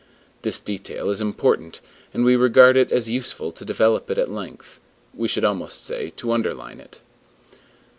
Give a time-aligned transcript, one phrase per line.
[0.41, 1.79] This detail is important,
[2.11, 4.79] and we regard it as useful to develop it at length;
[5.13, 7.01] we should almost say, to underline it.